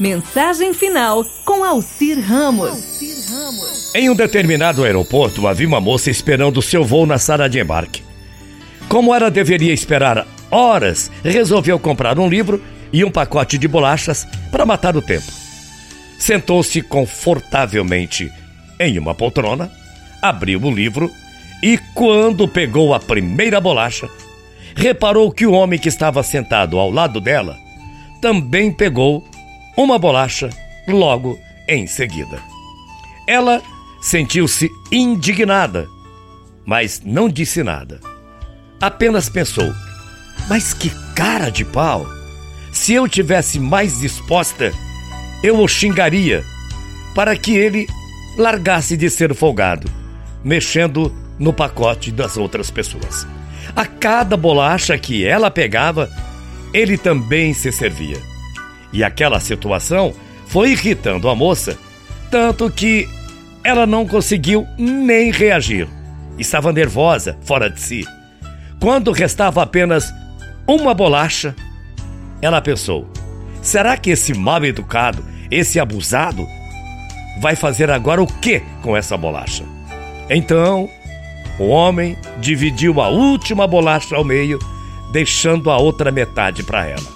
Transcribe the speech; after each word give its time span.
Mensagem 0.00 0.72
final 0.72 1.22
com 1.44 1.62
Alcir 1.62 2.18
Ramos. 2.18 3.92
Em 3.94 4.08
um 4.08 4.14
determinado 4.14 4.82
aeroporto 4.82 5.46
havia 5.46 5.68
uma 5.68 5.78
moça 5.78 6.10
esperando 6.10 6.62
seu 6.62 6.82
voo 6.82 7.04
na 7.04 7.18
sala 7.18 7.50
de 7.50 7.60
embarque. 7.60 8.02
Como 8.88 9.14
ela 9.14 9.30
deveria 9.30 9.74
esperar 9.74 10.26
horas, 10.50 11.10
resolveu 11.22 11.78
comprar 11.78 12.18
um 12.18 12.30
livro 12.30 12.62
e 12.90 13.04
um 13.04 13.10
pacote 13.10 13.58
de 13.58 13.68
bolachas 13.68 14.26
para 14.50 14.64
matar 14.64 14.96
o 14.96 15.02
tempo. 15.02 15.30
Sentou-se 16.18 16.80
confortavelmente 16.80 18.32
em 18.80 18.98
uma 18.98 19.14
poltrona, 19.14 19.70
abriu 20.22 20.62
o 20.62 20.70
livro 20.70 21.10
e, 21.62 21.76
quando 21.92 22.48
pegou 22.48 22.94
a 22.94 23.00
primeira 23.00 23.60
bolacha, 23.60 24.08
reparou 24.74 25.30
que 25.30 25.46
o 25.46 25.52
homem 25.52 25.78
que 25.78 25.90
estava 25.90 26.22
sentado 26.22 26.78
ao 26.78 26.90
lado 26.90 27.20
dela 27.20 27.54
também 28.22 28.72
pegou 28.72 29.22
uma 29.82 29.98
bolacha 29.98 30.50
logo 30.86 31.38
em 31.66 31.86
seguida. 31.86 32.42
Ela 33.26 33.62
sentiu-se 34.02 34.70
indignada, 34.92 35.88
mas 36.66 37.00
não 37.02 37.28
disse 37.28 37.62
nada. 37.62 37.98
Apenas 38.80 39.28
pensou: 39.30 39.72
mas 40.48 40.74
que 40.74 40.90
cara 41.14 41.50
de 41.50 41.64
pau! 41.64 42.06
Se 42.72 42.92
eu 42.92 43.08
tivesse 43.08 43.58
mais 43.58 43.98
disposta, 43.98 44.72
eu 45.42 45.58
o 45.58 45.66
xingaria 45.66 46.44
para 47.14 47.34
que 47.36 47.56
ele 47.56 47.88
largasse 48.36 48.96
de 48.96 49.10
ser 49.10 49.34
folgado, 49.34 49.90
mexendo 50.44 51.12
no 51.38 51.52
pacote 51.52 52.12
das 52.12 52.36
outras 52.36 52.70
pessoas. 52.70 53.26
A 53.74 53.86
cada 53.86 54.36
bolacha 54.36 54.96
que 54.98 55.24
ela 55.24 55.50
pegava, 55.50 56.08
ele 56.72 56.96
também 56.96 57.52
se 57.52 57.72
servia. 57.72 58.29
E 58.92 59.04
aquela 59.04 59.40
situação 59.40 60.12
foi 60.46 60.72
irritando 60.72 61.28
a 61.28 61.34
moça, 61.34 61.78
tanto 62.30 62.70
que 62.70 63.08
ela 63.62 63.86
não 63.86 64.06
conseguiu 64.06 64.66
nem 64.76 65.30
reagir. 65.30 65.88
Estava 66.38 66.72
nervosa, 66.72 67.38
fora 67.42 67.68
de 67.68 67.80
si. 67.80 68.04
Quando 68.80 69.12
restava 69.12 69.62
apenas 69.62 70.10
uma 70.66 70.94
bolacha, 70.94 71.54
ela 72.40 72.60
pensou: 72.60 73.06
será 73.62 73.96
que 73.96 74.10
esse 74.10 74.32
mal 74.34 74.64
educado, 74.64 75.24
esse 75.50 75.78
abusado, 75.78 76.46
vai 77.40 77.54
fazer 77.54 77.90
agora 77.90 78.22
o 78.22 78.26
que 78.26 78.62
com 78.82 78.96
essa 78.96 79.16
bolacha? 79.16 79.64
Então, 80.28 80.88
o 81.58 81.66
homem 81.68 82.16
dividiu 82.40 83.00
a 83.00 83.08
última 83.08 83.66
bolacha 83.66 84.16
ao 84.16 84.24
meio, 84.24 84.58
deixando 85.12 85.70
a 85.70 85.76
outra 85.76 86.10
metade 86.10 86.62
para 86.62 86.86
ela. 86.86 87.06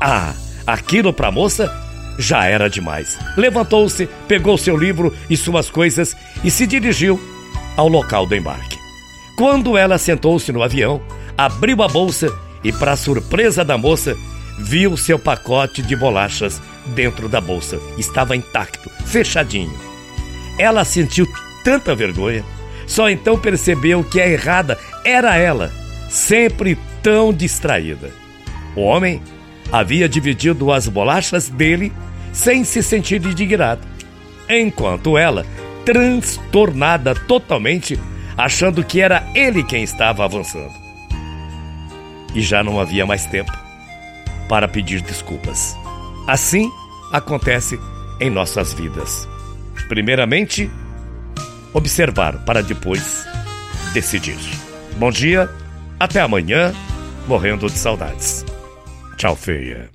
Ah, 0.00 0.34
aquilo 0.68 1.14
para 1.14 1.28
a 1.28 1.32
moça 1.32 1.74
já 2.18 2.44
era 2.44 2.68
demais. 2.68 3.18
Levantou-se, 3.38 4.06
pegou 4.28 4.58
seu 4.58 4.76
livro 4.76 5.14
e 5.30 5.36
suas 5.36 5.70
coisas 5.70 6.14
e 6.44 6.50
se 6.50 6.66
dirigiu 6.66 7.18
ao 7.74 7.88
local 7.88 8.26
do 8.26 8.36
embarque. 8.36 8.76
Quando 9.36 9.78
ela 9.78 9.96
sentou-se 9.96 10.52
no 10.52 10.62
avião, 10.62 11.00
abriu 11.38 11.82
a 11.82 11.88
bolsa 11.88 12.30
e, 12.62 12.70
para 12.70 12.96
surpresa 12.96 13.64
da 13.64 13.78
moça, 13.78 14.14
viu 14.58 14.94
seu 14.96 15.18
pacote 15.18 15.80
de 15.80 15.96
bolachas 15.96 16.60
dentro 16.88 17.30
da 17.30 17.40
bolsa. 17.40 17.80
Estava 17.96 18.36
intacto, 18.36 18.90
fechadinho. 19.06 19.72
Ela 20.58 20.84
sentiu 20.84 21.26
tanta 21.64 21.94
vergonha, 21.94 22.44
só 22.86 23.08
então 23.08 23.38
percebeu 23.38 24.04
que 24.04 24.20
a 24.20 24.28
errada 24.28 24.76
era 25.02 25.36
ela, 25.36 25.72
sempre 26.10 26.76
tão 27.02 27.32
distraída. 27.32 28.10
O 28.76 28.82
homem 28.82 29.22
havia 29.72 30.08
dividido 30.08 30.72
as 30.72 30.88
bolachas 30.88 31.48
dele 31.48 31.92
sem 32.32 32.64
se 32.64 32.82
sentir 32.82 33.24
indignado, 33.24 33.86
enquanto 34.48 35.16
ela, 35.16 35.44
transtornada 35.84 37.14
totalmente, 37.14 37.98
achando 38.36 38.84
que 38.84 39.00
era 39.00 39.26
ele 39.34 39.62
quem 39.64 39.82
estava 39.82 40.24
avançando. 40.24 40.72
E 42.34 42.40
já 42.40 42.62
não 42.62 42.80
havia 42.80 43.06
mais 43.06 43.26
tempo 43.26 43.52
para 44.48 44.68
pedir 44.68 45.00
desculpas. 45.00 45.76
Assim 46.26 46.70
acontece 47.12 47.78
em 48.20 48.30
nossas 48.30 48.72
vidas. 48.72 49.28
Primeiramente, 49.88 50.70
observar 51.72 52.44
para 52.44 52.62
depois 52.62 53.26
decidir. 53.92 54.38
Bom 54.96 55.10
dia, 55.10 55.48
até 55.98 56.20
amanhã, 56.20 56.74
morrendo 57.26 57.66
de 57.66 57.78
saudades. 57.78 58.44
Tchau, 59.18 59.34
feia. 59.34 59.90